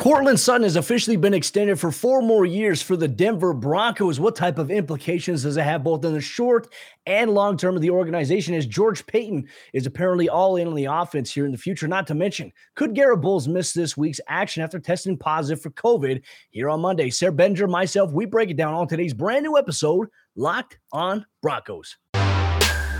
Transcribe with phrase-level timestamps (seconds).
[0.00, 4.18] Courtland Sutton has officially been extended for four more years for the Denver Broncos.
[4.18, 6.72] What type of implications does it have both in the short
[7.04, 8.54] and long term of the organization?
[8.54, 11.86] As George Paton is apparently all in on the offense here in the future.
[11.86, 16.22] Not to mention, could Garett Bolles miss this week's action after testing positive for COVID
[16.48, 17.10] here on Monday?
[17.10, 21.98] Sayre Bedinger, myself, we break it down on today's brand new episode, Locked on Broncos.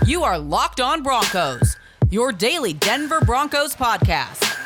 [0.05, 1.77] You are Locked on Broncos,
[2.11, 4.60] your daily Denver Broncos podcast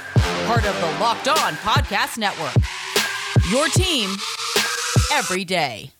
[0.45, 2.53] part of the Locked On Podcast Network.
[3.49, 4.15] Your team
[5.11, 5.91] every day.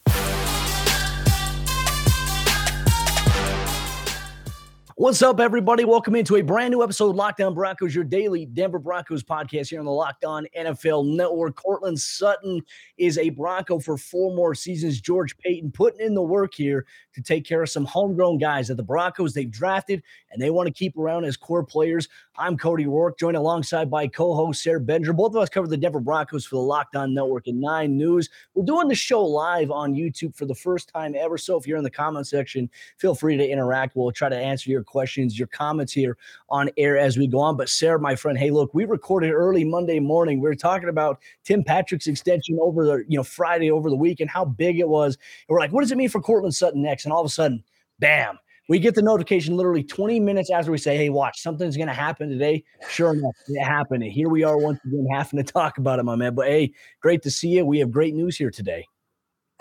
[4.98, 5.84] What's up, everybody?
[5.84, 9.68] Welcome into a brand new episode of Locked On Broncos, your daily Denver Broncos podcast
[9.68, 11.58] here on the Locked On NFL Network.
[11.58, 12.62] Courtland Sutton
[12.98, 15.02] is a Bronco for four more seasons.
[15.02, 18.76] George Paton putting in the work here to take care of some homegrown guys that
[18.76, 22.08] the Broncos they've drafted and they want to keep around as core players.
[22.38, 25.16] I'm Cody Roark, joined alongside by co-host Sayre Bedinger.
[25.16, 28.30] Both of us cover the Denver Broncos for the Locked On Network and Nine News.
[28.54, 31.38] We're doing the show live on YouTube for the first time ever.
[31.38, 33.96] So if you're in the comment section, feel free to interact.
[33.96, 36.18] We'll try to answer your questions, your comments here
[36.50, 37.56] on air as we go on.
[37.56, 40.42] But Sarah, my friend, hey, look, we recorded early Monday morning.
[40.42, 44.20] We were talking about Tim Patrick's extension over the you know Friday over the week
[44.20, 45.16] and how big it was.
[45.16, 47.06] And we're like, what does it mean for Courtland Sutton next?
[47.06, 47.64] And all of a sudden,
[48.00, 51.88] bam we get the notification literally 20 minutes after we say, Hey, watch, something's going
[51.88, 52.64] to happen today.
[52.90, 54.04] Sure enough, it happened.
[54.04, 56.36] And here we are once again having to talk about it, my man.
[56.36, 57.66] But hey, great to see you.
[57.66, 58.86] We have great news here today.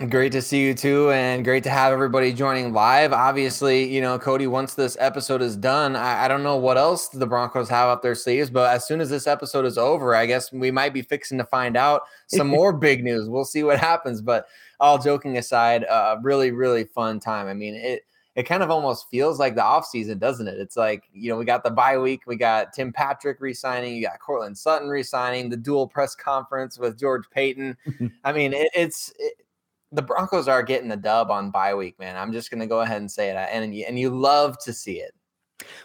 [0.08, 3.12] Great to see you too, and great to have everybody joining live.
[3.12, 7.06] Obviously, you know, Cody, once this episode is done, I, I, don't know what else
[7.10, 10.26] the Broncos have up their sleeves, but as soon as this episode is over, I
[10.26, 13.28] guess we might be fixing to find out some more big news.
[13.28, 14.20] We'll see what happens.
[14.20, 14.48] But
[14.80, 17.46] all joking aside, a uh, really, really fun time.
[17.46, 18.02] I mean, it
[18.36, 20.58] it kind of almost feels like the offseason, doesn't it?
[20.58, 24.02] It's like, you know, we got the bye week, we got Tim Patrick resigning, you
[24.02, 27.76] got Courtland Sutton resigning, the dual press conference with George Paton.
[28.24, 29.34] I mean, it, it's it,
[29.92, 32.16] the Broncos are getting the dub on bye week, man.
[32.16, 33.36] I'm just going to go ahead and say it.
[33.36, 35.12] And, and you love to see it.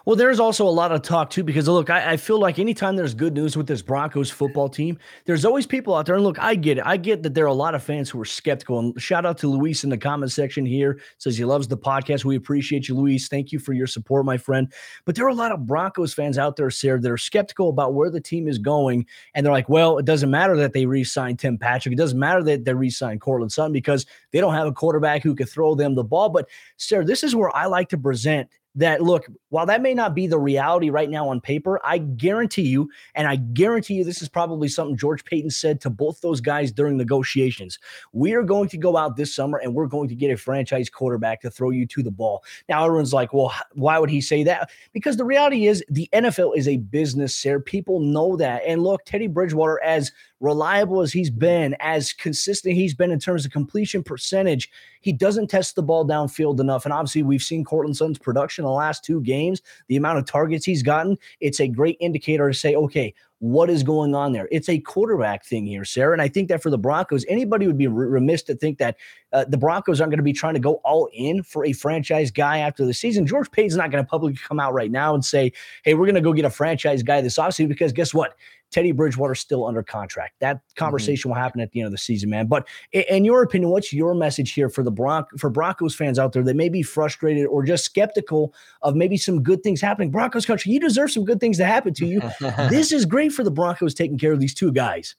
[0.05, 2.95] Well, there's also a lot of talk too, because look, I, I, feel like anytime
[2.95, 6.15] there's good news with this Broncos football team, there's always people out there.
[6.15, 6.85] And look, I get it.
[6.87, 8.79] I get that there are a lot of fans who are skeptical.
[8.79, 10.99] And shout out to Luis in the comment section here.
[11.19, 12.25] Says he loves the podcast.
[12.25, 13.27] We appreciate you, Luis.
[13.27, 14.73] Thank you for your support, my friend.
[15.05, 17.93] But there are a lot of Broncos fans out there, Sarah, that are skeptical about
[17.93, 19.05] where the team is going.
[19.35, 21.93] And they're like, well, it doesn't matter that they re-signed Tim Patrick.
[21.93, 25.35] It doesn't matter that they re-signed Courtland Sutton because they don't have a quarterback who
[25.35, 26.29] could throw them the ball.
[26.29, 30.13] But Sarah, this is where I like to present that look, while that may not
[30.13, 34.21] be the reality right now on paper, I guarantee you, and I guarantee you this
[34.21, 37.79] is probably something George Paton said to both those guys during negotiations.
[38.13, 40.89] We are going to go out this summer and we're going to get a franchise
[40.89, 42.43] quarterback to throw you to the ball.
[42.67, 44.69] Now, everyone's like, well, why would he say that?
[44.93, 47.59] Because the reality is the NFL is a business, sir.
[47.59, 48.61] People know that.
[48.65, 53.45] And look, Teddy Bridgewater, as reliable as he's been, as consistent he's been in terms
[53.45, 54.69] of completion percentage,
[55.01, 56.85] he doesn't test the ball downfield enough.
[56.85, 60.65] And obviously, we've seen Courtland Sutton's production the last two games, the amount of targets
[60.65, 61.17] he's gotten.
[61.39, 64.49] It's a great indicator to say, okay, what is going on there?
[64.51, 66.11] It's a quarterback thing here, Sarah.
[66.11, 68.97] And I think that for the Broncos, anybody would be remiss to think that
[69.31, 72.31] uh, the Broncos aren't going to be trying to go all in for a franchise
[72.31, 73.25] guy after the season.
[73.25, 75.53] George Paton's not going to publicly come out right now and say,
[75.85, 78.35] hey, we're going to go get a franchise guy this offseason because guess what?
[78.71, 80.35] Teddy Bridgewater still under contract.
[80.39, 80.79] That mm-hmm.
[80.79, 81.37] conversation mm-hmm.
[81.37, 82.47] will happen at the end of the season, man.
[82.47, 86.33] But in your opinion, what's your message here for the Bron- for Broncos fans out
[86.33, 90.11] there that may be frustrated or just skeptical of maybe some good things happening?
[90.11, 92.21] Broncos country, you deserve some good things to happen to you.
[92.69, 95.15] this is great for the Broncos taking care of these two guys.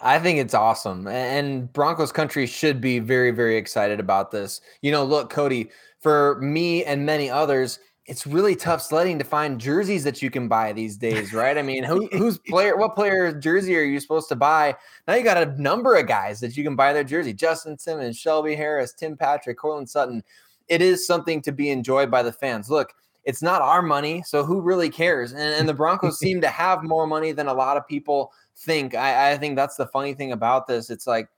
[0.00, 1.06] I think it's awesome.
[1.06, 4.60] And Broncos country should be very, very excited about this.
[4.82, 5.70] You know, look, Cody,
[6.00, 10.46] for me and many others, it's really tough sledding to find jerseys that you can
[10.46, 11.58] buy these days, right?
[11.58, 14.76] I mean, who, who's player, what player jersey are you supposed to buy?
[15.08, 18.16] Now you got a number of guys that you can buy their jersey Justin Simmons,
[18.16, 20.22] Shelby Harris, Tim Patrick, Courtland Sutton.
[20.68, 22.70] It is something to be enjoyed by the fans.
[22.70, 22.92] Look,
[23.24, 25.32] it's not our money, so who really cares?
[25.32, 28.94] And, and the Broncos seem to have more money than a lot of people think.
[28.94, 30.90] I, I think that's the funny thing about this.
[30.90, 31.28] It's like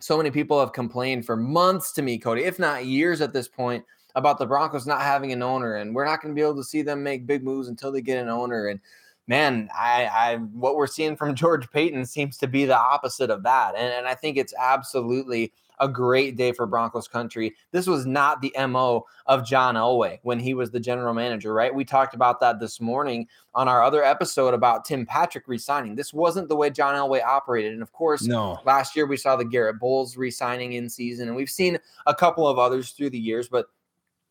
[0.00, 3.48] so many people have complained for months to me, Cody, if not years at this
[3.48, 3.84] point
[4.14, 6.64] about the Broncos not having an owner, and we're not going to be able to
[6.64, 8.68] see them make big moves until they get an owner.
[8.68, 8.80] And
[9.26, 13.42] man, I, I what we're seeing from George Paton seems to be the opposite of
[13.42, 13.74] that.
[13.76, 17.54] And, and I think it's absolutely a great day for Broncos country.
[17.72, 21.74] This was not the MO of John Elway when he was the general manager, right?
[21.74, 25.96] We talked about that this morning on our other episode about Tim Patrick resigning.
[25.96, 27.72] This wasn't the way John Elway operated.
[27.72, 28.58] And of course, no.
[28.64, 32.46] last year we saw the Garett Bolles resigning in season, and we've seen a couple
[32.46, 33.66] of others through the years, but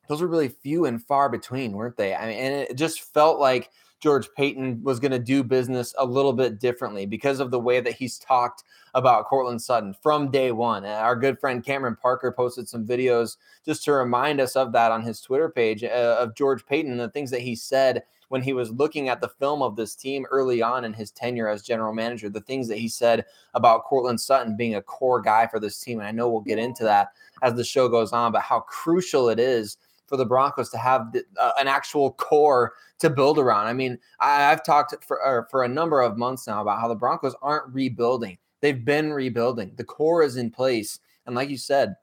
[0.08, 2.14] those were really few and far between, weren't they?
[2.14, 3.70] I mean, and it just felt like
[4.04, 7.80] George Paton was going to do business a little bit differently because of the way
[7.80, 8.64] that he's talked
[8.94, 10.84] about Courtland Sutton from day one.
[10.84, 14.92] And Our good friend Cameron Parker posted some videos just to remind us of that
[14.92, 18.42] on his Twitter page uh, of George Paton and the things that he said when
[18.42, 21.62] he was looking at the film of this team early on in his tenure as
[21.62, 23.24] general manager, the things that he said
[23.54, 26.00] about Courtland Sutton being a core guy for this team.
[26.00, 27.10] And I know we'll get into that
[27.42, 29.78] as the show goes on, but how crucial it is
[30.14, 33.66] for the Broncos to have the, uh, an actual core to build around.
[33.66, 36.88] I mean, I, have talked for uh, for a number of months now about how
[36.88, 39.72] the Broncos aren't rebuilding; they've been rebuilding.
[39.76, 41.96] The core is in place, and like you said,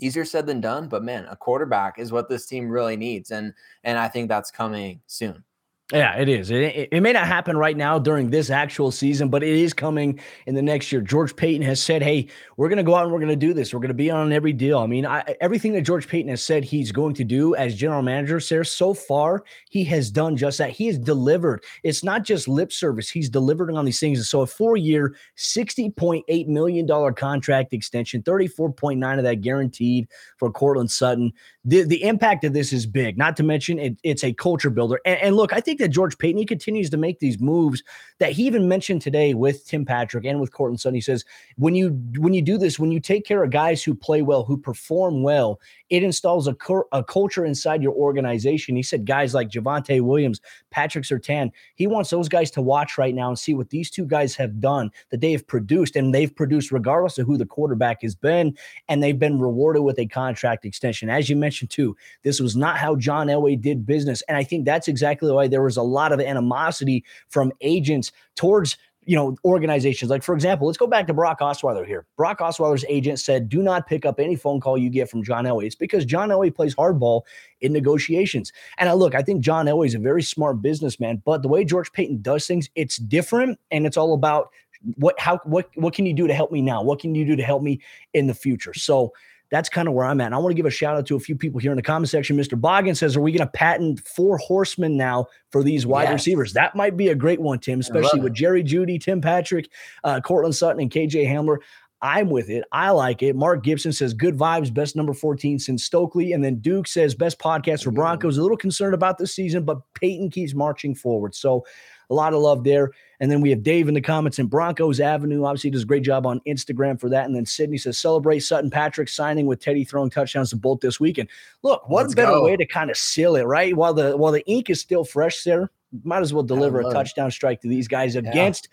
[0.00, 0.88] easier said than done.
[0.88, 3.54] But man, a quarterback is what this team really needs, and
[3.84, 5.44] and I think that's coming soon.
[5.92, 6.50] Yeah, it is.
[6.50, 10.18] It, it, may not happen right now during this actual season, but it is coming
[10.46, 11.00] in the next year.
[11.00, 13.54] George Paton has said, "Hey, we're going to go out and we're going to do
[13.54, 13.72] this.
[13.72, 16.42] We're going to be on every deal." I mean, I, everything that George Paton has
[16.42, 20.58] said he's going to do as general manager, Sarah, so far he has done just
[20.58, 20.70] that.
[20.70, 21.62] He has delivered.
[21.84, 24.18] It's not just lip service; he's delivering on these things.
[24.18, 29.24] And so, a four-year, sixty point eight million dollar contract extension, thirty-four point nine of
[29.24, 31.32] that guaranteed for Courtland Sutton.
[31.68, 33.18] The the impact of this is big.
[33.18, 35.00] Not to mention, it, it's a culture builder.
[35.04, 37.82] And, and look, I think that George Paton, he continues to make these moves
[38.20, 40.94] that he even mentioned today with Tim Patrick and with Courtland Sutton.
[40.94, 41.24] He says,
[41.56, 44.44] when you when you do this, when you take care of guys who play well,
[44.44, 45.58] who perform well,
[45.90, 48.76] it installs a, cur- a culture inside your organization.
[48.76, 50.40] He said guys like Javonte Williams,
[50.70, 54.06] Patrick Surtain, he wants those guys to watch right now and see what these two
[54.06, 58.02] guys have done that they have produced, and they've produced regardless of who the quarterback
[58.02, 58.56] has been,
[58.88, 61.10] and they've been rewarded with a contract extension.
[61.10, 64.64] As you mentioned too, this was not how John Elway did business, and I think
[64.64, 68.76] that's exactly why there was a lot of animosity from agents towards
[69.06, 70.10] you know, organizations.
[70.10, 72.04] Like, for example, let's go back to Brock Osweiler here.
[72.16, 75.44] Brock Osweiler's agent said, do not pick up any phone call you get from John
[75.44, 75.66] Elway.
[75.66, 77.22] It's because John Elway plays hardball
[77.60, 78.52] in negotiations.
[78.78, 81.64] And I look, I think John Elway is a very smart businessman, but the way
[81.64, 83.60] George Paton does things, it's different.
[83.70, 84.50] And it's all about
[84.96, 86.82] what, how, what, what can you do to help me now?
[86.82, 87.80] What can you do to help me
[88.12, 88.74] in the future?
[88.74, 89.12] So,
[89.50, 90.26] that's kind of where I'm at.
[90.26, 91.82] And I want to give a shout out to a few people here in the
[91.82, 92.36] comment section.
[92.36, 92.60] Mr.
[92.60, 96.12] Boggin says, Are we going to patent four horsemen now for these wide yes.
[96.12, 96.52] receivers?
[96.52, 99.68] That might be a great one, Tim, especially with Jerry Jeudy, Tim Patrick,
[100.04, 101.58] uh, Courtland Sutton, and KJ Hamler.
[102.02, 102.64] I'm with it.
[102.72, 103.34] I like it.
[103.34, 106.34] Mark Gibson says, Good vibes, best number 14 since Stokley.
[106.34, 108.36] And then Duke says, Best podcast for Broncos.
[108.36, 111.34] A little concerned about this season, but Paton keeps marching forward.
[111.34, 111.64] So,
[112.10, 112.90] a lot of love there.
[113.20, 115.44] And then we have Dave in the comments in Broncos Avenue.
[115.44, 117.26] Obviously, does a great job on Instagram for that.
[117.26, 121.00] And then Sydney says, celebrate Sutton Patrick signing with Teddy throwing touchdowns to Bolt this
[121.00, 121.28] weekend.
[121.62, 122.44] Look, what Let's better go.
[122.44, 123.76] way to kind of seal it, right?
[123.76, 125.70] While the while the ink is still fresh there,
[126.04, 128.68] might as well deliver a touchdown strike to these guys against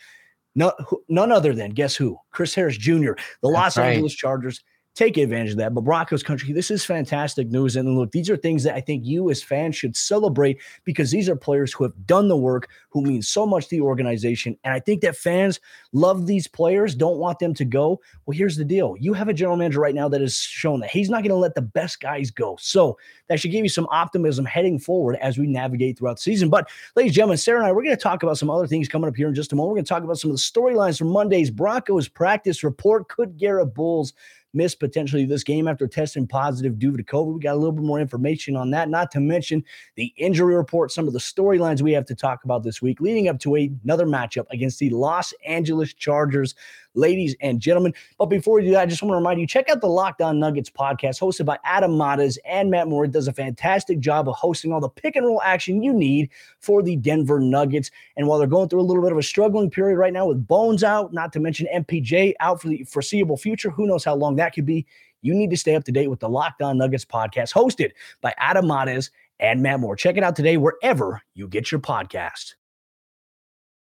[0.56, 0.69] yeah.
[0.88, 2.18] no, none other than guess who?
[2.31, 3.91] Chris Harris Jr., the That's Los right.
[3.91, 4.63] Angeles Chargers
[4.95, 5.74] take advantage of that.
[5.74, 7.75] But Broncos country, this is fantastic news.
[7.75, 11.28] And look, these are things that I think you as fans should celebrate because these
[11.28, 14.56] are players who have done the work, who mean so much to the organization.
[14.63, 15.60] And I think that fans
[15.94, 18.00] love these players, don't want them to go.
[18.25, 18.95] Well, here's the deal.
[19.00, 21.36] You have a general manager right now that has shown that he's not going to
[21.36, 22.57] let the best guys go.
[22.60, 22.98] So
[23.30, 26.50] that should give you some optimism heading forward as we navigate throughout the season.
[26.50, 28.88] But ladies and gentlemen, Sarah and I, we're going to talk about some other things
[28.88, 29.72] coming up here in just a moment.
[29.72, 33.07] We're going to talk about some of the storylines from Monday's Broncos practice report.
[33.10, 34.13] Could Garett Bolles
[34.53, 37.33] miss potentially this game after testing positive due to COVID.
[37.33, 39.63] We got a little bit more information on that, not to mention
[39.95, 43.27] the injury report, some of the storylines we have to talk about this week, leading
[43.27, 46.55] up to another matchup against the Los Angeles Chargers
[46.95, 47.94] ladies and gentlemen.
[48.18, 50.22] But before we do that, I just want to remind you check out the Locked
[50.22, 53.06] On Nuggets podcast hosted by Adam Mares and Matt Moore.
[53.06, 56.29] It does a fantastic job of hosting all the pick and roll action you need
[56.60, 57.91] for the Denver Nuggets.
[58.17, 60.48] And while they're going through a little bit of a struggling period right now with
[60.48, 64.36] Bones out, not to mention MPJ out for the foreseeable future, who knows how long
[64.38, 64.86] that could be.
[65.22, 67.91] You need to stay up to date with the Locked On Nuggets podcast hosted
[68.22, 69.96] by Adam Mares and Matt Moore.
[69.96, 72.56] Check it out today wherever you get your podcast.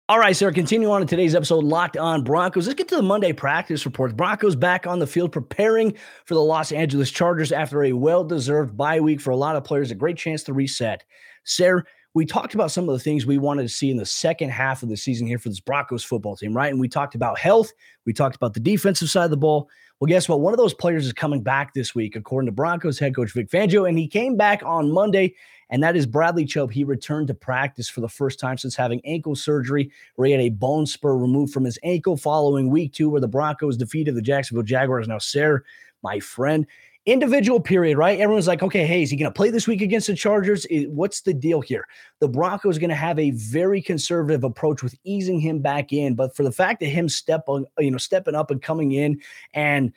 [0.10, 0.52] All right, sir.
[0.52, 2.68] Continue on in today's episode, Locked On Broncos.
[2.68, 4.14] Let's get to the Monday practice reports.
[4.14, 5.94] Broncos back on the field preparing
[6.26, 9.64] for the Los Angeles Chargers after a well deserved bye week for a lot of
[9.64, 11.06] players, a great chance to reset.
[11.46, 14.50] Sir, we talked about some of the things we wanted to see in the second
[14.50, 16.70] half of the season here for this Broncos football team, right?
[16.70, 17.72] And we talked about health,
[18.06, 19.70] we talked about the defensive side of the ball.
[20.02, 20.42] Well, guess what?
[20.42, 23.50] One of those players is coming back this week, according to Broncos head coach Vic
[23.50, 25.34] Fangio, and he came back on Monday
[25.70, 26.72] and that is Bradley Chubb.
[26.72, 30.42] He returned to practice for the first time since having ankle surgery, where he had
[30.42, 34.22] a bone spur removed from his ankle following week two, where the Broncos defeated the
[34.22, 35.08] Jacksonville Jaguars.
[35.08, 35.62] Now, Sarah,
[36.04, 36.68] my friend,
[37.06, 38.20] individual period, right?
[38.20, 40.66] Everyone's like, okay, hey, is he going to play this week against the Chargers?
[40.88, 41.86] What's the deal here?
[42.20, 46.36] The Broncos going to have a very conservative approach with easing him back in, but
[46.36, 49.20] for the fact that him step on, you know, stepping up and coming in
[49.54, 49.92] and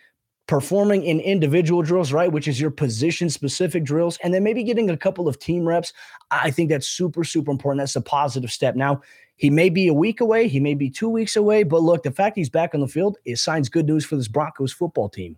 [0.47, 4.91] performing in individual drills, right, which is your position specific drills, and then maybe getting
[4.91, 5.93] a couple of team reps.
[6.31, 7.81] I think that's super, super important.
[7.81, 8.77] That's a positive step.
[8.77, 9.03] Now,
[9.37, 12.11] he may be a week away, he may be two weeks away, but look, the
[12.11, 15.37] fact he's back on the field is signs good news for this Broncos football team.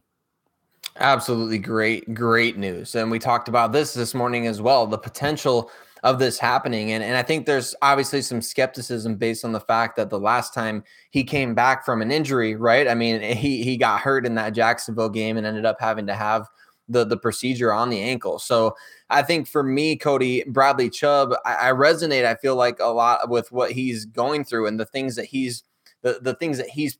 [1.01, 2.95] Absolutely great, great news.
[2.95, 5.71] And we talked about this this morning as well the potential
[6.03, 6.93] of this happening.
[6.93, 10.55] And, and I think there's obviously some skepticism based on the fact that the last
[10.55, 12.89] time he came back from an injury, right?
[12.89, 16.15] I mean, he, he got hurt in that Jacksonville game and ended up having to
[16.15, 16.47] have
[16.89, 18.39] the, the procedure on the ankle.
[18.39, 18.75] So
[19.11, 22.25] I think for me, Cody Bradley Chubb, I, I resonate.
[22.25, 25.65] I feel like a lot with what he's going through and the things that he's
[26.03, 26.99] the, the things that he's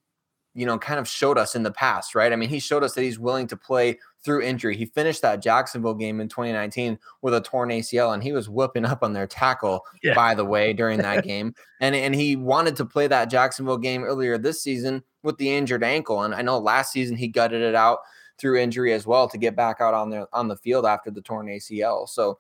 [0.55, 2.33] you know, kind of showed us in the past, right?
[2.33, 4.77] I mean, he showed us that he's willing to play through injury.
[4.77, 8.85] He finished that Jacksonville game in 2019 with a torn ACL, and he was whooping
[8.85, 10.15] up on their tackle, yeah.
[10.15, 11.55] by the way, during that game.
[11.81, 15.85] And and he wanted to play that Jacksonville game earlier this season with the injured
[15.85, 16.23] ankle.
[16.23, 18.01] And I know last season he gutted it out
[18.39, 21.23] through injury as well to get back out on the on the field after the
[21.23, 22.09] torn ACL.
[22.09, 22.39] So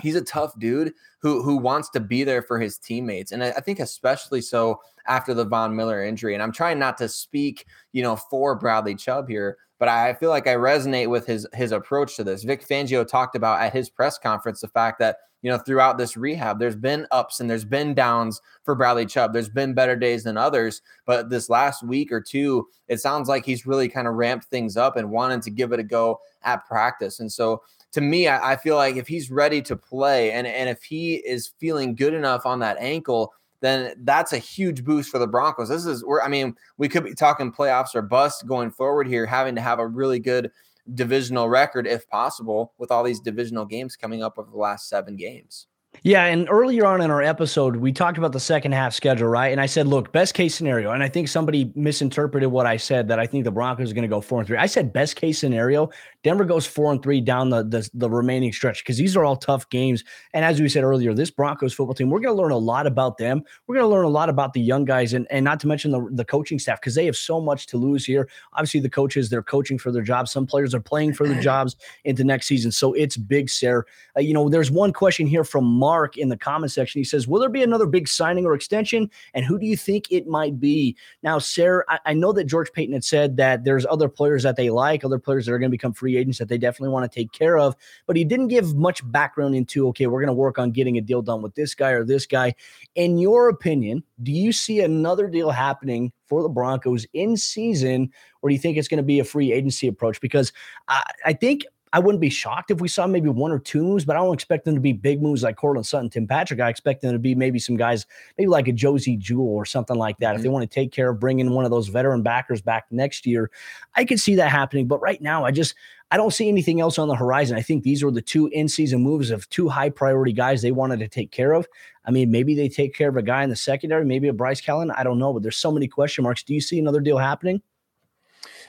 [0.00, 3.32] he's a tough dude who who wants to be there for his teammates.
[3.32, 6.34] And I, I, think especially so after the von miller injury.
[6.34, 10.30] And i'm trying not to speak you know for bradley chubb here but i feel
[10.30, 12.44] like i resonate with his his approach to this.
[12.44, 16.16] Vic fangio talked about at his press conference the fact that you know throughout this
[16.16, 19.32] rehab there's been ups and there's been downs for bradley chubb.
[19.32, 23.44] There's been better days than others but this last week or two it sounds like
[23.44, 26.66] he's really kind of ramped things up and wanted to give it a go at
[26.66, 27.20] practice.
[27.20, 30.68] And so to me, I, I, feel like if he's ready to play and, and
[30.68, 35.18] if he is feeling good enough on that ankle, then that's a huge boost for
[35.18, 35.68] the Broncos.
[35.68, 39.26] This is where I mean, we could be talking playoffs or bust going forward here,
[39.26, 40.50] having to have a really good
[40.94, 45.16] divisional record if possible, with all these divisional games coming up over the last seven
[45.16, 45.66] games.
[46.04, 49.50] Yeah, and earlier on in our episode, we talked about the second half schedule, right?
[49.50, 53.08] And I said, look, best case scenario, and I think somebody misinterpreted what I said
[53.08, 54.56] that I think the Broncos are going to go four and three.
[54.56, 55.90] I said best case scenario,
[56.22, 59.36] Denver goes four and three down the the, the remaining stretch because these are all
[59.36, 60.04] tough games.
[60.34, 62.86] And as we said earlier, this Broncos football team, we're going to learn a lot
[62.86, 63.42] about them.
[63.66, 65.90] We're going to learn a lot about the young guys, and and not to mention
[65.90, 68.28] the the coaching staff because they have so much to lose here.
[68.52, 70.30] Obviously, the coaches they're coaching for their jobs.
[70.30, 73.84] Some players are playing for their jobs into next season, so it's big, Sarah.
[74.16, 76.98] Uh, you know, there's one question here from Mark in the comment section.
[76.98, 79.10] He says, "Will there be another big signing or extension?
[79.34, 82.72] And who do you think it might be?" Now, Sarah, I, I know that George
[82.72, 85.70] Paton had said that there's other players that they like, other players that are going
[85.70, 87.74] to become free agents that they definitely definitely want to take care of.
[88.06, 91.00] But he didn't give much background into, okay, we're going to work on getting a
[91.00, 92.54] deal done with this guy or this guy.
[92.94, 98.10] In your opinion, do you see another deal happening for the Broncos in season,
[98.42, 100.20] or do you think it's going to be a free agency approach?
[100.20, 100.52] Because
[100.88, 104.04] I, I think I wouldn't be shocked if we saw maybe one or two moves,
[104.04, 106.60] but I don't expect them to be big moves like Courtland Sutton, Tim Patrick.
[106.60, 109.96] I expect them to be maybe some guys, maybe like a Josey Jewell or something
[109.96, 110.28] like that.
[110.28, 110.36] Mm-hmm.
[110.36, 113.26] If they want to take care of bringing one of those veteran backers back next
[113.26, 113.50] year,
[113.94, 114.86] I could see that happening.
[114.86, 115.74] But right now, I just
[116.10, 117.56] I don't see anything else on the horizon.
[117.56, 121.00] I think these were the two in-season moves of two high priority guys they wanted
[121.00, 121.68] to take care of.
[122.04, 124.60] I mean, maybe they take care of a guy in the secondary, maybe a Bryce
[124.60, 124.90] Callahan.
[124.92, 126.42] I don't know, but there's so many question marks.
[126.42, 127.60] Do you see another deal happening?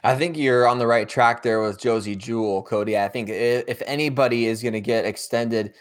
[0.03, 2.97] I think you're on the right track there with Josey Jewell, Cody.
[2.97, 5.73] I think if anybody is going to get extended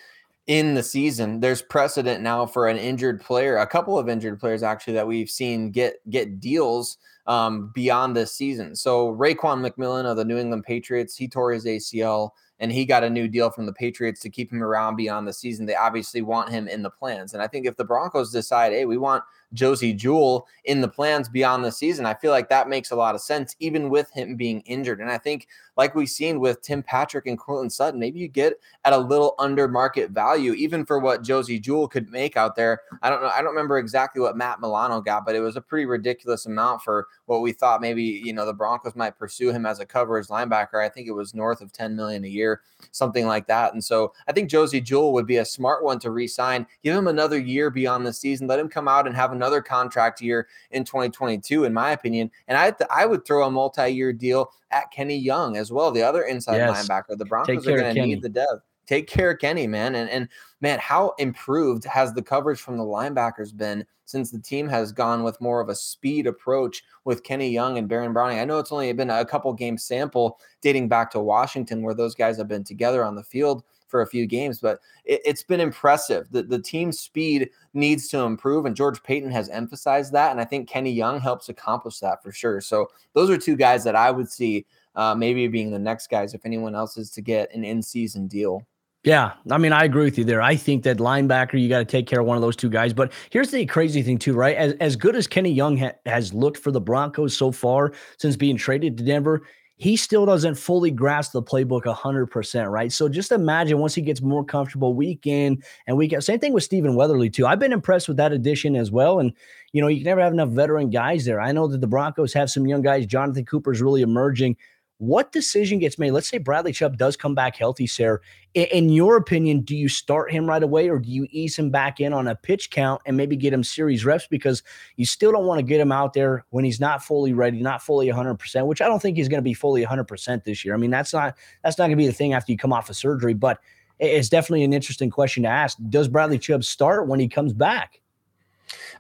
[0.47, 4.63] in the season, there's precedent now for an injured player, a couple of injured players
[4.63, 8.75] actually that we've seen get get deals um, beyond this season.
[8.75, 12.31] So Raekwon McMillan of the New England Patriots, he tore his ACL
[12.61, 15.33] and he got a new deal from the Patriots to keep him around beyond the
[15.33, 15.67] season.
[15.67, 17.33] They obviously want him in the plans.
[17.35, 19.23] And I think if the Broncos decide, hey, we want
[19.55, 22.05] Josey Jewell in the plans beyond the season.
[22.05, 25.01] I feel like that makes a lot of sense, even with him being injured.
[25.01, 28.55] And I think, like we've seen with Tim Patrick and Courtland Sutton, maybe you get
[28.85, 32.81] at a little under market value, even for what Josey Jewell could make out there.
[33.03, 33.29] I don't know.
[33.29, 36.83] I don't remember exactly what Matt Milano got, but it was a pretty ridiculous amount
[36.83, 40.27] for what we thought maybe, you know, the Broncos might pursue him as a coverage
[40.27, 40.85] linebacker.
[40.85, 42.48] I think it was north of 10 million a year,
[42.93, 43.73] something like that.
[43.73, 47.09] And so I think Josey Jewell would be a smart one to re-sign, give him
[47.09, 50.85] another year beyond the season, let him come out and have another contract year in
[50.85, 52.31] 2022, in my opinion.
[52.49, 56.03] And I th- I would throw a multi-year deal at Kenny Young as well, the
[56.03, 56.87] other inside yes.
[56.87, 57.17] linebacker.
[57.17, 58.63] The Broncos are going to need the depth.
[58.89, 59.95] Take care of Kenny, man.
[59.95, 60.29] And and
[60.63, 65.23] man, how improved has the coverage from the linebackers been since the team has gone
[65.23, 68.39] with more of a speed approach with Kenny Young and Baron Browning?
[68.39, 72.15] I know it's only been a couple game sample dating back to Washington where those
[72.15, 75.61] guys have been together on the field for a few games, but it, has been
[75.61, 76.27] impressive.
[76.31, 80.31] The, the team speed needs to improve, and George Paton has emphasized that.
[80.31, 82.63] And I think Kenny Young helps accomplish that for sure.
[82.63, 84.65] So those are two guys that I would see
[84.95, 88.27] uh, maybe being the next guys if anyone else is to get an in season
[88.27, 88.67] deal.
[89.09, 90.43] Yeah, I mean, I agree with you there.
[90.43, 92.93] I think that linebacker, you got to take care of one of those two guys.
[92.93, 94.55] But here's the crazy thing, too, right?
[94.55, 98.37] As, as good as Kenny Young ha- has looked for the Broncos so far since
[98.37, 99.47] being traded to Denver,
[99.77, 102.93] he still doesn't fully grasp the playbook 100%, right?
[102.93, 106.23] So just imagine once he gets more comfortable week in and week out.
[106.23, 107.47] Same thing with Stephen Weatherly, too.
[107.47, 109.21] I've been impressed with that addition as well.
[109.21, 109.33] And,
[109.73, 111.41] you know, you can never have enough veteran guys there.
[111.41, 113.07] I know that the Broncos have some young guys.
[113.07, 114.59] Jonathan Cooper's really emerging.
[114.99, 116.11] What decision gets made?
[116.11, 118.19] Let's say Bradley Chubb does come back healthy, Sarah.
[118.55, 122.01] In your opinion, do you start him right away or do you ease him back
[122.01, 124.65] in on a pitch count and maybe get him series reps because
[124.97, 127.81] you still don't want to get him out there when he's not fully ready, not
[127.81, 130.75] fully 100%, which I don't think he's going to be fully 100% this year.
[130.75, 132.91] I mean, that's not that's not going to be the thing after you come off
[132.91, 133.61] of surgery, but
[134.01, 135.79] it's definitely an interesting question to ask.
[135.89, 138.01] Does Bradley Chubb start when he comes back?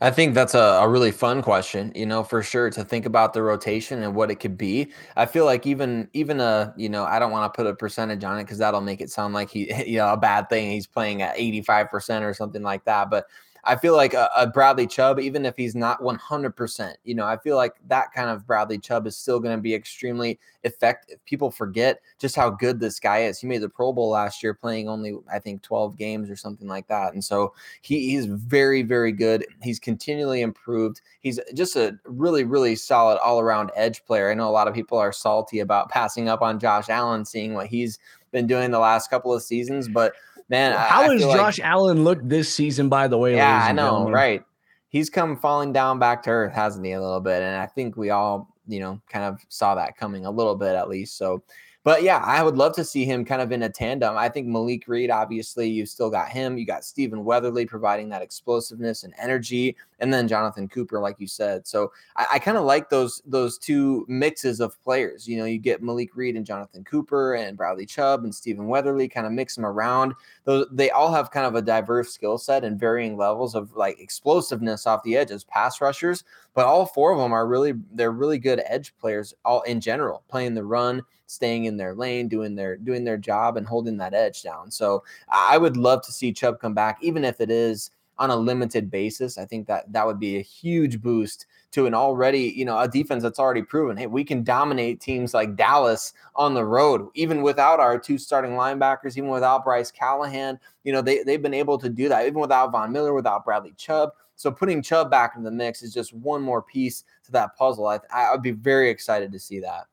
[0.00, 3.32] I think that's a, a, really fun question, you know, for sure to think about
[3.32, 4.92] the rotation and what it could be.
[5.16, 8.24] I feel like even even a, you know, I don't want to put a percentage
[8.24, 10.70] on it because that'll make it sound like he, you know, a bad thing.
[10.70, 13.10] He's playing at 85% or something like that.
[13.10, 13.26] But
[13.64, 17.36] I feel like a, a, Bradley Chubb, even if he's not 100%, you know, I
[17.36, 21.24] feel like that kind of Bradley Chubb is still going to be extremely effective.
[21.24, 23.38] People forget just how good this guy is.
[23.38, 26.68] He made the Pro Bowl last year playing only, I think, 12 games or something
[26.68, 27.12] like that.
[27.12, 29.46] And so he, he's very, very good.
[29.62, 31.00] He's continually improved.
[31.20, 34.30] He's just a really, really solid all around edge player.
[34.30, 37.54] I know a lot of people are salty about passing up on Josh Allen, seeing
[37.54, 37.98] what he's
[38.30, 40.14] been doing the last couple of seasons, but
[40.48, 42.88] man, how I, has I Josh like, Allen looked this season?
[42.88, 44.12] By the way, yeah, I know, gentlemen.
[44.12, 44.44] right?
[44.88, 46.92] He's come falling down back to earth, hasn't he?
[46.92, 50.26] A little bit, and I think we all, you know, kind of saw that coming
[50.26, 51.16] a little bit at least.
[51.16, 51.42] So
[51.88, 54.14] but yeah, I would love to see him kind of in a tandem.
[54.14, 56.58] I think Malik Reed, obviously, you still got him.
[56.58, 61.26] You got Stephen Weatherly providing that explosiveness and energy, and then Jonathan Cooper, like you
[61.26, 61.66] said.
[61.66, 65.26] So I, I kind of like those those two mixes of players.
[65.26, 69.08] You know, you get Malik Reed and Jonathan Cooper and Bradley Chubb and Stephen Weatherly,
[69.08, 70.14] kind of mix them around.
[70.44, 74.00] Those they all have kind of a diverse skill set and varying levels of like
[74.00, 76.24] explosiveness off the edge as pass rushers.
[76.54, 80.22] But all four of them are really they're really good edge players all in general,
[80.28, 84.14] playing the run staying in their lane, doing their doing their job and holding that
[84.14, 84.70] edge down.
[84.70, 88.36] So I would love to see Chubb come back, even if it is on a
[88.36, 89.38] limited basis.
[89.38, 92.88] I think that that would be a huge boost to an already, you know, a
[92.88, 97.42] defense that's already proven, hey, we can dominate teams like Dallas on the road, even
[97.42, 100.58] without our two starting linebackers, even without Bryce Callahan.
[100.84, 103.74] You know, they, they've been able to do that, even without Von Miller, without Bradley
[103.76, 104.10] Chubb.
[104.36, 107.86] So putting Chubb back in the mix is just one more piece to that puzzle.
[107.86, 109.86] I, I would be very excited to see that.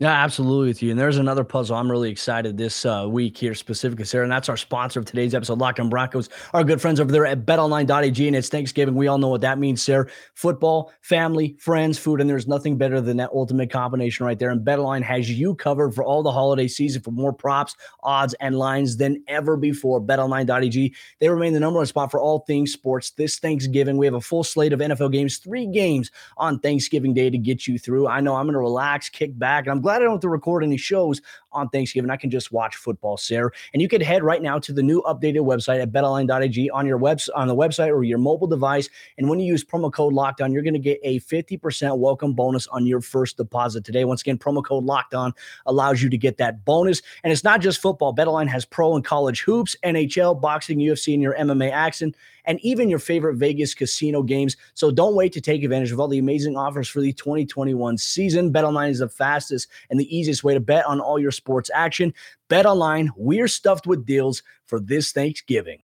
[0.00, 0.90] Yeah, absolutely with you.
[0.90, 4.48] And there's another puzzle I'm really excited this uh, week here specifically, Sarah, and that's
[4.48, 6.28] our sponsor of today's episode, Locked On Broncos.
[6.52, 8.96] Our good friends over there at BetOnline.ag, and it's Thanksgiving.
[8.96, 10.08] We all know what that means, Sarah.
[10.34, 14.50] Football, family, friends, food, and there's nothing better than that ultimate combination right there.
[14.50, 18.58] And BetOnline has you covered for all the holiday season for more props, odds, and
[18.58, 20.02] lines than ever before.
[20.02, 23.96] BetOnline.ag they remain the number one spot for all things sports this Thanksgiving.
[23.96, 27.68] We have a full slate of NFL games, three games on Thanksgiving Day to get
[27.68, 28.08] you through.
[28.08, 30.28] I know I'm going to relax, kick back, and I'm glad I don't have to
[30.28, 31.20] record any shows
[31.52, 32.10] on Thanksgiving.
[32.10, 33.50] I can just watch football, Sarah.
[33.72, 36.96] And you can head right now to the new updated website at betonline.ag on your
[36.96, 38.88] webs on the website or your mobile device.
[39.18, 42.32] And when you use promo code locked on, you're going to get a 50% welcome
[42.32, 44.04] bonus on your first deposit today.
[44.04, 45.32] Once again, promo code locked on
[45.66, 47.02] allows you to get that bonus.
[47.22, 48.14] And it's not just football.
[48.14, 52.88] BetOnline has pro and college hoops, NHL, boxing, UFC, and your MMA action and even
[52.88, 54.56] your favorite Vegas casino games.
[54.74, 58.52] So don't wait to take advantage of all the amazing offers for the 2021 season.
[58.52, 62.12] BetOnline is the fastest and the easiest way to bet on all your sports action.
[62.50, 65.83] BetOnline, we're stuffed with deals for this Thanksgiving.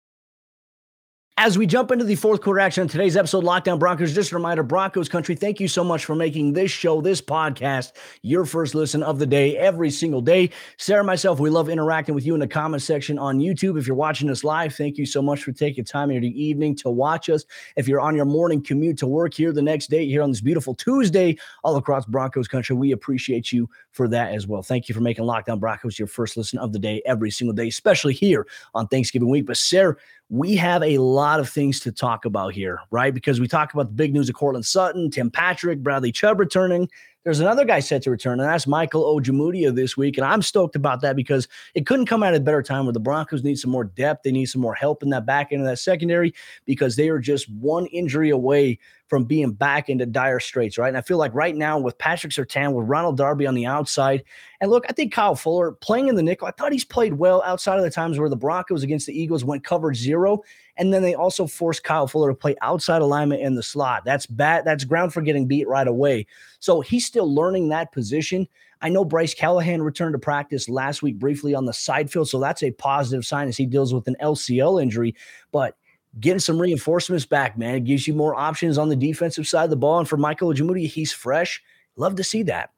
[1.36, 4.30] As we jump into the fourth quarter action on today's episode, Locked On Broncos, just
[4.30, 7.90] a reminder Broncos country, thank you so much for making this show, this podcast,
[8.22, 10.50] your first listen of the day every single day.
[10.76, 13.76] Sarah myself, we love interacting with you in the comment section on YouTube.
[13.76, 16.76] If you're watching us live, thank you so much for taking time in the evening
[16.76, 17.44] to watch us.
[17.74, 20.40] If you're on your morning commute to work here the next day, here on this
[20.40, 24.60] beautiful Tuesday, all across Broncos country, we appreciate you for that as well.
[24.60, 27.54] Thank you for making Locked On Broncos your first listen of the day every single
[27.54, 29.46] day, especially here on Thanksgiving week.
[29.46, 29.96] But Sarah,
[30.28, 33.14] we have a lot of things to talk about here, right?
[33.14, 36.90] Because we talk about the big news of Courtland Sutton, Tim Patrick, Bradley Chubb returning.
[37.22, 40.18] There's another guy set to return, and that's Michael Ojemudia this week.
[40.18, 43.00] And I'm stoked about that because it couldn't come at a better time where the
[43.00, 44.24] Broncos need some more depth.
[44.24, 46.34] They need some more help in that back end of that secondary
[46.66, 48.78] because they are just one injury away
[49.14, 50.88] from being back into dire straits, right?
[50.88, 54.24] And I feel like right now with Patrick Surtain, with Ronald Darby on the outside,
[54.60, 57.44] and look, I think Kyle Fuller playing in the nickel, I thought he's played well
[57.46, 60.42] outside of the times where the Broncos against the Eagles went covered zero.
[60.76, 64.04] And then they also forced Kyle Fuller to play outside alignment in the slot.
[64.04, 64.64] That's bad.
[64.64, 66.26] That's ground for getting beat right away.
[66.58, 68.48] So he's still learning that position.
[68.82, 72.28] I know Bryce Callahan returned to practice last week briefly on the side field.
[72.28, 75.14] So that's a positive sign as he deals with an LCL injury.
[75.52, 75.76] But
[76.20, 77.74] getting some reinforcements back, man.
[77.74, 79.98] It gives you more options on the defensive side of the ball.
[79.98, 81.62] And for Michael Ojemudia, he's fresh.
[81.96, 82.70] Love to see that.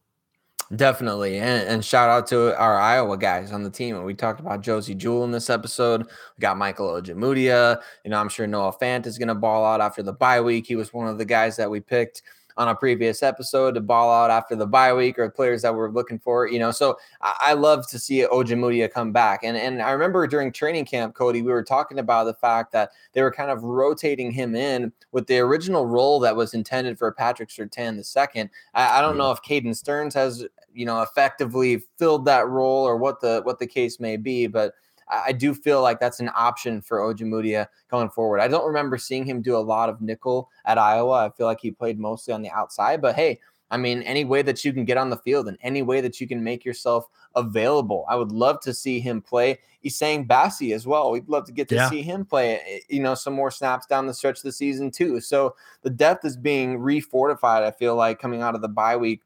[0.75, 1.39] Definitely.
[1.39, 3.95] And, and, shout out to our Iowa guys on the team.
[3.95, 6.03] And we talked about Josey Jewell in this episode.
[6.03, 7.81] We got Michael Ojemudia.
[8.05, 10.67] You know, I'm sure Noah Fant is going to ball out after the bye week.
[10.67, 12.23] He was one of the guys that we picked
[12.57, 15.91] on a previous episode to ball out after the bye week or players that we're
[15.91, 16.71] looking for, you know.
[16.71, 19.41] So I, I love to see Ojemudia come back.
[19.43, 22.91] And and I remember during training camp, Cody, we were talking about the fact that
[23.13, 27.13] they were kind of rotating him in with the original role that was intended for
[27.13, 28.51] Patrick the second.
[28.75, 29.55] I, I don't know mm-hmm.
[29.55, 33.67] if Caden Sterns has, you know, effectively filled that role or what the what the
[33.67, 34.73] case may be, but
[35.09, 38.41] I do feel like that's an option for Ojemudia going forward.
[38.41, 41.27] I don't remember seeing him do a lot of nickel at Iowa.
[41.27, 43.39] I feel like he played mostly on the outside, but hey,
[43.71, 46.21] I mean, any way that you can get on the field and any way that
[46.21, 48.05] you can make yourself available.
[48.09, 51.11] I would love to see him play Essang Bassey as well.
[51.11, 51.91] We'd love to get to yeah.
[51.91, 54.91] see him play, eh, you know, some more snaps down the stretch of the season
[54.91, 55.21] too.
[55.21, 59.23] So the depth is being refortified, I feel like, coming out of the bye week,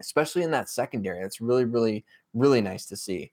[0.00, 1.20] especially in that secondary.
[1.20, 3.32] It's really, really, really nice to see.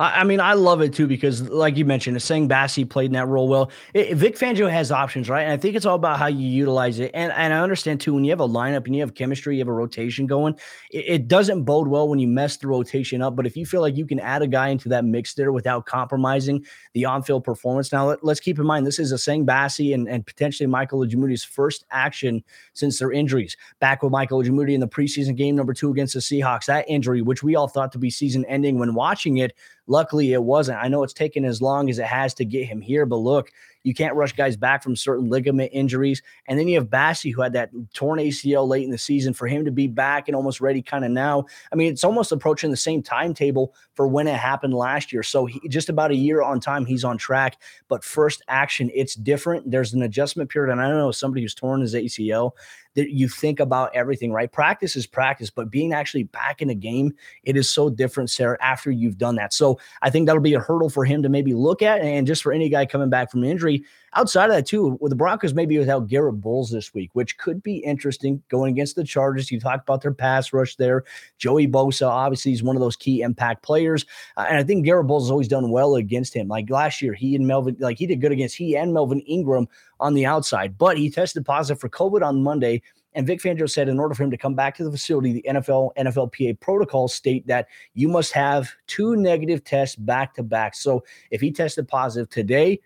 [0.00, 3.26] I, mean, I love it too because, like you mentioned, Essang Bassey played in that
[3.26, 3.70] role well.
[3.92, 5.42] It, Vic Fangio has options, right?
[5.42, 7.10] And I think it's all about how you utilize it.
[7.12, 9.60] And and I understand too when you have a lineup and you have chemistry, you
[9.60, 10.54] have a rotation going.
[10.90, 13.36] It, it doesn't bode well when you mess the rotation up.
[13.36, 15.84] But if you feel like you can add a guy into that mix there without
[15.84, 20.08] compromising the on-field performance, now let, us keep in mind this is Essang Bassey and
[20.08, 23.54] and potentially Michael Ojemudia's first action since their injuries.
[23.80, 27.20] Back with Michael Ojemudia in the preseason game number two against the Seahawks, that injury,
[27.20, 29.52] which we all thought to be season-ending when watching it
[29.90, 30.78] Luckily, it wasn't.
[30.78, 33.50] I know it's taken as long as it has to get him here, but look,
[33.82, 36.22] you can't rush guys back from certain ligament injuries.
[36.46, 39.32] And then you have Bassey, who had that torn ACL late in the season.
[39.32, 42.32] For him to be back and almost ready kind of now, I mean, it's almost
[42.32, 45.22] approaching the same timetable for when it happened last year.
[45.22, 47.60] So he, just about a year on time, he's on track.
[47.88, 49.70] But first action, it's different.
[49.70, 50.72] There's an adjustment period.
[50.72, 52.52] And I don't know somebody who's torn his ACL
[52.94, 54.50] that you think about everything, right?
[54.50, 57.12] Practice is practice, but being actually back in a game,
[57.44, 59.52] it is so different, Sarah, after you've done that.
[59.52, 62.00] So I think that'll be a hurdle for him to maybe look at.
[62.00, 63.69] And just for any guy coming back from injury,
[64.14, 67.62] Outside of that, too, with the Broncos maybe without Garett Bolles this week, which could
[67.62, 69.50] be interesting going against the Chargers.
[69.50, 71.04] You talked about their pass rush there.
[71.38, 74.04] Joey Bosa, obviously, is one of those key impact players.
[74.36, 76.48] Uh, and I think Garett Bolles has always done well against him.
[76.48, 79.68] Like last year, he and Melvin, like he did good against he and Melvin Ingram
[80.00, 82.82] on the outside, but he tested positive for COVID on Monday.
[83.14, 85.44] And Vic Fangio said in order for him to come back to the facility, the
[85.48, 90.74] NFL, NFLPA protocols state that you must have two negative tests back to back.
[90.74, 92.80] So if he tested positive today,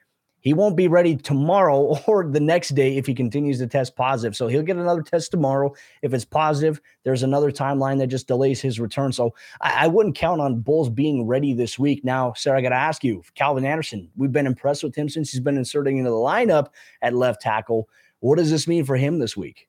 [0.44, 4.36] he won't be ready tomorrow or the next day if he continues to test positive.
[4.36, 5.74] So he'll get another test tomorrow.
[6.02, 9.10] If it's positive, there's another timeline that just delays his return.
[9.12, 12.04] So I, I wouldn't count on Bolles being ready this week.
[12.04, 15.32] Now, Sarah, I got to ask you, Calvin Anderson, we've been impressed with him since
[15.32, 16.68] he's been inserting into the lineup
[17.00, 17.88] at left tackle.
[18.20, 19.66] What does this mean for him this week?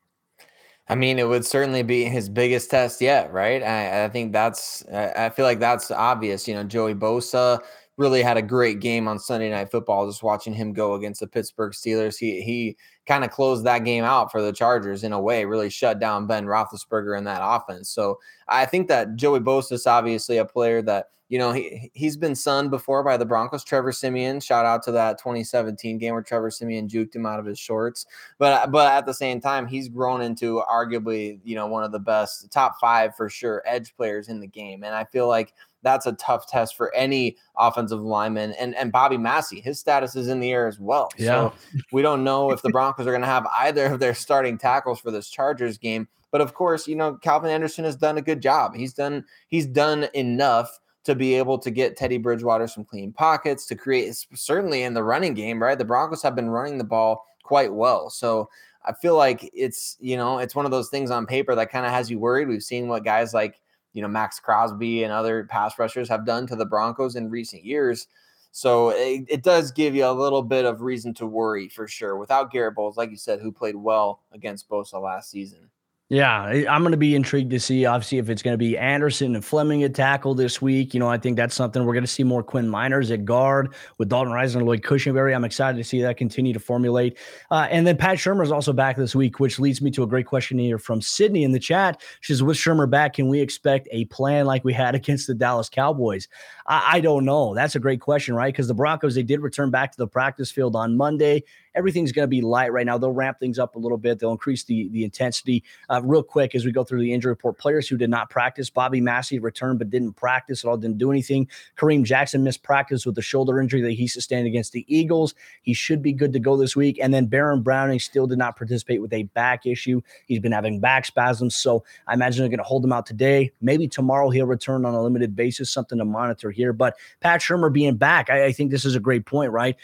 [0.87, 3.63] I mean, it would certainly be his biggest test yet, right?
[3.63, 6.47] I, I think that's, I feel like that's obvious.
[6.47, 7.59] You know, Joey Bosa,
[7.97, 10.07] really had a great game on Sunday Night Football.
[10.07, 14.03] Just watching him go against the Pittsburgh Steelers, he he kind of closed that game
[14.03, 17.89] out for the Chargers in a way, really shut down Ben Roethlisberger in that offense.
[17.89, 22.17] So I think that Joey Bosa is obviously a player that you know he he's
[22.17, 23.63] been sunned before by the Broncos.
[23.63, 27.45] Trevor Siemian, shout out to that 2017 game where Trevor Siemian juked him out of
[27.45, 28.05] his shorts.
[28.37, 31.91] But uh, but at the same time, he's grown into arguably you know one of
[31.91, 35.53] the best top five for sure edge players in the game, and I feel like
[35.85, 38.53] that's a tough test for any offensive lineman.
[38.53, 41.09] And and Bobby Massie, his status is in the air as well.
[41.17, 41.25] Yeah.
[41.25, 41.53] So
[41.93, 44.99] we don't know if the Broncos are going to have either of their starting tackles
[44.99, 46.07] for this Chargers game.
[46.31, 48.75] But of course, you know, Calvin Anderson has done a good job.
[48.75, 53.67] He's done he's done enough to be able to get Teddy Bridgewater some clean pockets
[53.67, 55.77] to create certainly in the running game, right?
[55.77, 58.09] The Broncos have been running the ball quite well.
[58.09, 58.49] So
[58.85, 61.85] I feel like it's, you know, it's one of those things on paper that kind
[61.85, 62.47] of has you worried.
[62.47, 63.61] We've seen what guys like
[63.95, 67.63] you know Maxx Crosby and other pass rushers have done to the Broncos in recent
[67.63, 68.07] years.
[68.51, 72.17] So it, it, does give you a little bit of reason to worry for sure.
[72.17, 75.69] Without Garett Bolles, like you said, who played well against Bosa last season.
[76.09, 76.39] Yeah,
[76.69, 79.43] I'm going to be intrigued to see, obviously, if it's going to be Anderson and
[79.43, 80.93] Fleming at tackle this week.
[80.93, 83.73] You know, I think that's something we're going to see more Quinn Meinerz at guard
[83.97, 85.33] with Dalton Risner and Lloyd Cushenberry.
[85.35, 87.17] I'm excited to see that continue to formulate.
[87.49, 90.07] Uh, and then Pat Shurmur is also back this week, which leads me to a
[90.07, 91.99] great question here from Sydney in the chat.
[92.21, 95.33] She says, with Shurmur back, can we expect a plan like we had against the
[95.33, 96.27] Dallas Cowboys?
[96.65, 97.53] I, I don't know.
[97.53, 98.53] That's a great question, right?
[98.53, 101.43] Because the Broncos, they did return back to the practice field on Monday
[101.75, 102.97] everything's going to be light right now.
[102.97, 104.19] They'll ramp things up a little bit.
[104.19, 105.63] They'll increase the the intensity.
[105.89, 108.69] Uh, real quick, as we go through the injury report, players who did not practice:
[108.69, 111.47] Bobby Massie returned but didn't practice at all, didn't do anything.
[111.77, 115.35] Kareem Jackson missed practice with the shoulder injury that he sustained against the Eagles.
[115.61, 116.99] He should be good to go this week.
[117.01, 120.01] And then Baron Browning still did not participate with a back issue.
[120.25, 123.51] He's been having back spasms, so I imagine they're going to hold him out today.
[123.61, 125.71] Maybe tomorrow he'll return on a limited basis.
[125.71, 126.73] Something to monitor here.
[126.73, 129.75] But Pat Shurmur being back, I, I think this is a great point, right?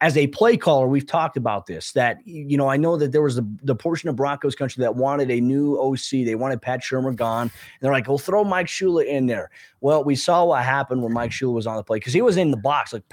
[0.00, 1.92] as a play caller, we've talked about this.
[1.92, 4.96] That you know, I know that there was the, the portion of Broncos country that
[4.96, 6.24] wanted a new OC.
[6.24, 7.42] They wanted Pat Shurmur gone.
[7.42, 11.12] And they're like, "Well, throw Mike Shula in there." Well, we saw what happened when
[11.12, 12.92] Mike Shula was on the play because he was in the box.
[12.92, 13.04] Like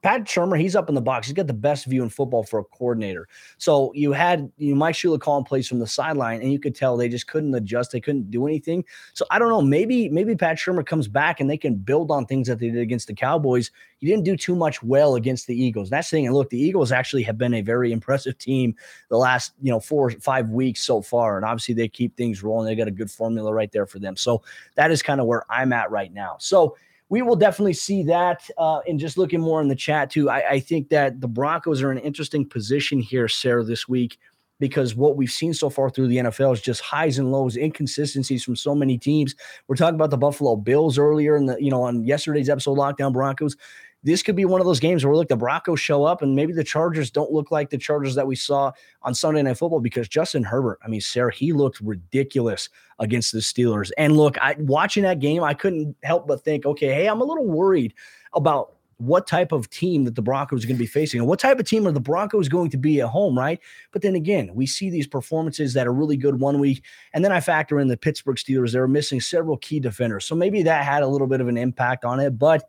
[0.00, 1.26] Pat Shurmur, he's up in the box.
[1.26, 3.26] He's got the best view in football for a coordinator.
[3.58, 6.74] So you had you know, Mike Shula calling plays from the sideline, and you could
[6.74, 7.90] tell they just couldn't adjust.
[7.90, 8.84] They couldn't do anything.
[9.12, 9.60] So I don't know.
[9.60, 12.80] Maybe maybe Pat Shurmur comes back and they can build on things that they did
[12.80, 13.72] against the Cowboys.
[13.98, 15.90] You didn't do too much well against the Eagles.
[15.90, 16.26] That's the thing.
[16.26, 18.76] And look, the Eagles actually have been a very impressive team
[19.08, 22.44] the last you know four or five weeks so far, and obviously they keep things
[22.44, 22.66] rolling.
[22.66, 24.16] They got a good formula right there for them.
[24.16, 24.42] So
[24.76, 26.36] that is kind of where I'm at right now.
[26.38, 26.76] So
[27.08, 28.48] we will definitely see that.
[28.58, 31.82] Uh, and just looking more in the chat too, I, I think that the Broncos
[31.82, 34.18] are in an interesting position here, Sarah, this week
[34.60, 38.42] because what we've seen so far through the NFL is just highs and lows, inconsistencies
[38.42, 39.34] from so many teams.
[39.66, 43.00] We're talking about the Buffalo Bills earlier in the, you know, on yesterday's episode, Locked
[43.00, 43.56] On Broncos
[44.02, 46.52] this could be one of those games where look the Broncos show up and maybe
[46.52, 50.08] the Chargers don't look like the Chargers that we saw on Sunday Night Football because
[50.08, 52.68] Justin Herbert, I mean, Sarah, he looked ridiculous
[53.00, 53.90] against the Steelers.
[53.98, 57.24] And look, I watching that game, I couldn't help but think, okay, hey, I'm a
[57.24, 57.92] little worried
[58.34, 61.38] about what type of team that the Broncos are going to be facing and what
[61.38, 63.60] type of team are the Broncos going to be at home, right?
[63.92, 66.82] But then again, we see these performances that are really good one week.
[67.14, 68.72] And then I factor in the Pittsburgh Steelers.
[68.72, 70.24] They were missing several key defenders.
[70.24, 72.38] So maybe that had a little bit of an impact on it.
[72.38, 72.68] But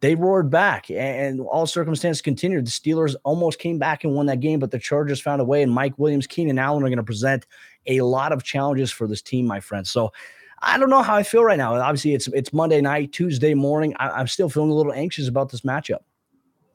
[0.00, 2.66] they roared back and all circumstances continued.
[2.66, 5.62] The Steelers almost came back and won that game, but the Chargers found a way.
[5.62, 7.46] And Mike Williams, Keenan Allen are going to present
[7.86, 9.90] a lot of challenges for this team, my friends.
[9.90, 10.12] So
[10.60, 11.74] I don't know how I feel right now.
[11.74, 13.94] Obviously, it's it's Monday night, Tuesday morning.
[13.98, 16.00] I, am still feeling a little anxious about this matchup.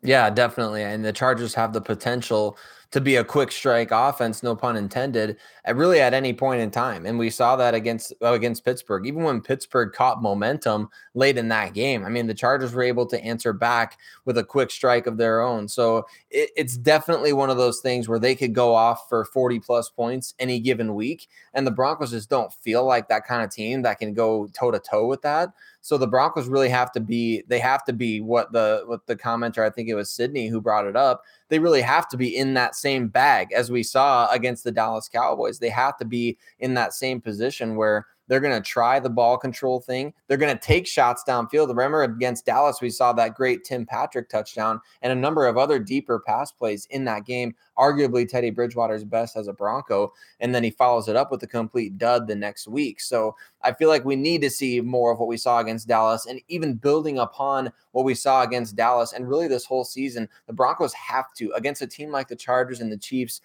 [0.03, 0.83] Yeah, definitely.
[0.83, 2.57] And the Chargers have the potential
[2.91, 6.69] to be a quick strike offense, no pun intended, at really at any point in
[6.69, 7.05] time.
[7.05, 9.07] And we saw that against uh, against Pittsburgh.
[9.07, 13.05] Even when Pittsburgh caught momentum late in that game, I mean, the Chargers were able
[13.07, 15.67] to answer back with a quick strike of their own.
[15.67, 19.59] So it, it's definitely one of those things where they could go off for 40
[19.59, 21.29] plus points any given week.
[21.53, 24.71] And the Broncos just don't feel like that kind of team that can go toe
[24.71, 25.53] to toe with that.
[25.81, 29.15] So the Broncos really have to be they have to be what the what the
[29.15, 31.23] commenter I think it was Sydney who brought it up.
[31.49, 35.09] They really have to be in that same bag as we saw against the Dallas
[35.09, 35.59] Cowboys.
[35.59, 39.37] They have to be in that same position where they're going to try the ball
[39.37, 40.13] control thing.
[40.29, 41.67] They're going to take shots downfield.
[41.67, 45.79] Remember against Dallas, we saw that great Tim Patrick touchdown and a number of other
[45.79, 47.53] deeper pass plays in that game.
[47.77, 50.13] Arguably Teddy Bridgewater's best as a Bronco.
[50.39, 53.01] And then he follows it up with a complete dud the next week.
[53.01, 56.25] So I feel like we need to see more of what we saw against Dallas
[56.25, 60.29] and even building upon what we saw against Dallas and really this whole season.
[60.47, 63.41] The Broncos have to, against a team like the Chargers and the Chiefs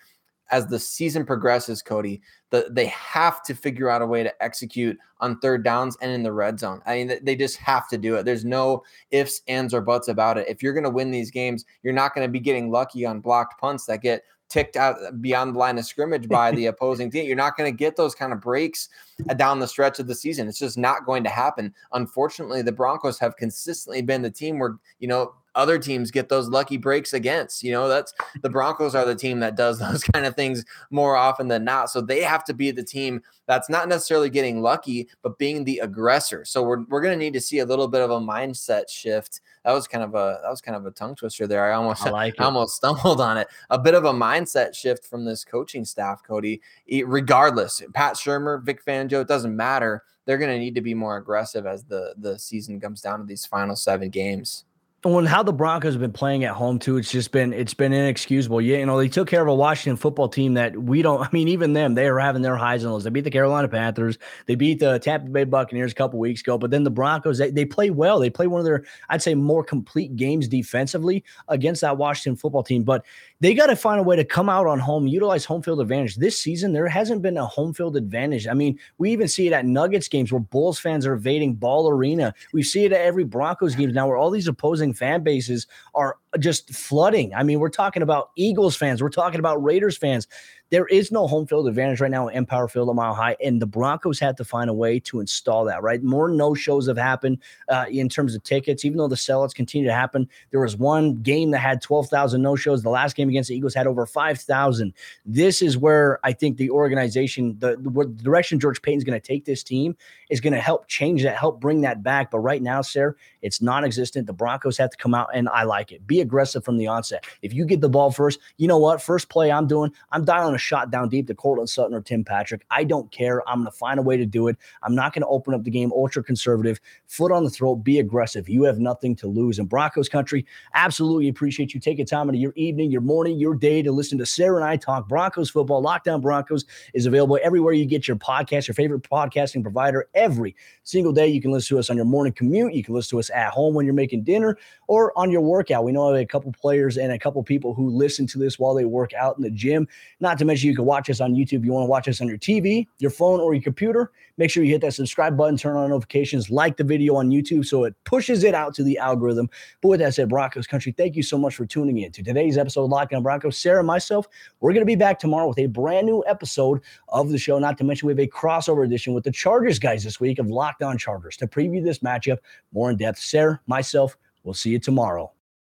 [0.50, 4.96] as the season progresses, Cody, the, they have to figure out a way to execute
[5.20, 6.80] on third downs and in the red zone.
[6.86, 8.24] I mean, they just have to do it.
[8.24, 10.48] There's no ifs, ands, or buts about it.
[10.48, 13.20] If you're going to win these games, you're not going to be getting lucky on
[13.20, 17.26] blocked punts that get ticked out beyond the line of scrimmage by the opposing team.
[17.26, 18.88] You're not going to get those kind of breaks
[19.28, 20.48] uh, down the stretch of the season.
[20.48, 21.74] It's just not going to happen.
[21.92, 26.48] Unfortunately, the Broncos have consistently been the team where, you know, other teams get those
[26.48, 27.64] lucky breaks against.
[27.64, 31.16] You know, that's the Broncos are the team that does those kind of things more
[31.16, 31.90] often than not.
[31.90, 35.78] So they have to be the team that's not necessarily getting lucky, but being the
[35.78, 36.44] aggressor.
[36.44, 39.40] So we're, we're going to need to see a little bit of a mindset shift.
[39.64, 41.72] That was kind of a that was kind of a tongue twister there.
[41.72, 43.48] I almost I, like I almost stumbled on it.
[43.70, 46.60] A bit of a mindset shift from this coaching staff, Cody.
[47.04, 50.04] Regardless, Pat Shurmur, Vic Fangio, it doesn't matter.
[50.24, 53.24] They're going to need to be more aggressive as the the season comes down to
[53.24, 54.64] these final seven games
[55.02, 57.92] when how the Broncos have been playing at home too, it's just been it's been
[57.92, 58.60] inexcusable.
[58.60, 61.20] Yeah, you know they took care of a Washington football team that we don't.
[61.20, 63.04] I mean, even them, they are having their highs and lows.
[63.04, 66.58] They beat the Carolina Panthers, they beat the Tampa Bay Buccaneers a couple weeks ago,
[66.58, 68.18] but then the Broncos they, they play well.
[68.18, 72.62] They play one of their I'd say more complete games defensively against that Washington football
[72.62, 72.82] team.
[72.82, 73.04] But
[73.40, 76.16] they got to find a way to come out on home, utilize home field advantage.
[76.16, 78.48] This season, there hasn't been a home field advantage.
[78.48, 81.88] I mean, we even see it at Nuggets games where Bulls fans are invading Ball
[81.90, 82.34] Arena.
[82.52, 86.16] We see it at every Broncos games now where all these opposing fan bases are
[86.38, 87.34] just flooding.
[87.34, 90.26] I mean, we're talking about Eagles fans, we're talking about Raiders fans.
[90.70, 93.62] There is no home field advantage right now in Empower Field at Mile High, and
[93.62, 95.82] the Broncos had to find a way to install that.
[95.82, 99.54] Right, more no shows have happened uh, in terms of tickets, even though the sellouts
[99.54, 100.28] continue to happen.
[100.50, 102.82] There was one game that had twelve thousand no shows.
[102.82, 104.92] The last game against the Eagles had over five thousand.
[105.24, 109.44] This is where I think the organization, the, the direction George Paton's going to take
[109.44, 109.96] this team
[110.30, 112.32] is going to help change that, help bring that back.
[112.32, 114.26] But right now, Sarah, it's non-existent.
[114.26, 116.04] The Broncos have to come out, and I like it.
[116.06, 117.24] Be aggressive from the onset.
[117.42, 119.00] If you get the ball first, you know what?
[119.00, 122.24] First play I'm doing, I'm dialing a shot down deep to Courtland Sutton or Tim
[122.24, 122.66] Patrick.
[122.70, 123.48] I don't care.
[123.48, 124.56] I'm going to find a way to do it.
[124.82, 128.00] I'm not going to open up the game ultra conservative, foot on the throat, be
[128.00, 128.48] aggressive.
[128.48, 129.58] You have nothing to lose.
[129.58, 133.82] In Broncos country, absolutely appreciate you taking time of your evening, your morning, your day
[133.82, 135.80] to listen to Sarah and I talk Broncos football.
[135.80, 136.64] Locked On Broncos
[136.94, 141.28] is available everywhere you get your podcast, your favorite podcasting provider every single day.
[141.28, 142.74] You can listen to us on your morning commute.
[142.74, 145.84] You can listen to us at home when you're making dinner or on your workout.
[145.84, 148.84] We know a couple players and a couple people who listen to this while they
[148.84, 149.86] work out in the gym.
[150.20, 151.64] Not to mention, you can watch us on YouTube.
[151.64, 154.12] You want to watch us on your TV, your phone, or your computer.
[154.38, 157.64] Make sure you hit that subscribe button, turn on notifications, like the video on YouTube
[157.64, 159.48] so it pushes it out to the algorithm.
[159.80, 162.58] But with that said, Broncos country, thank you so much for tuning in to today's
[162.58, 163.56] episode of Locked On Broncos.
[163.56, 164.26] Sayre and myself,
[164.60, 167.58] we're going to be back tomorrow with a brand new episode of the show.
[167.58, 170.48] Not to mention, we have a crossover edition with the Chargers guys this week of
[170.48, 172.38] Locked On Chargers to preview this matchup
[172.72, 173.18] more in depth.
[173.18, 175.32] Sayre, myself, we'll see you tomorrow